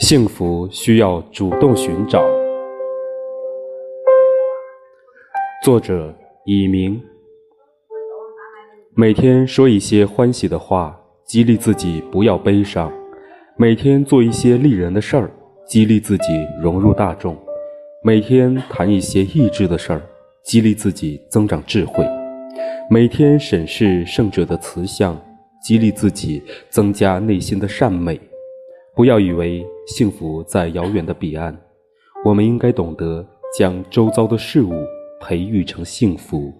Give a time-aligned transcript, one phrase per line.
[0.00, 2.24] 幸福需要主动寻找。
[5.62, 6.12] 作者：
[6.46, 6.98] 以明。
[8.96, 12.90] 每天说一些欢喜的话，激励自己不要悲伤；
[13.56, 15.30] 每天做一些利人的事儿，
[15.68, 16.32] 激励自己
[16.62, 17.34] 融入大众；
[18.02, 20.02] 每天谈一些益智的事儿，
[20.42, 22.02] 激励自己增长智慧；
[22.88, 25.14] 每天审视圣者的慈相，
[25.62, 28.18] 激励自己增加内心的善美。
[29.00, 31.58] 不要以为幸福在遥远的彼岸，
[32.22, 33.26] 我们应该懂得
[33.58, 34.74] 将周遭的事物
[35.22, 36.52] 培育成幸福。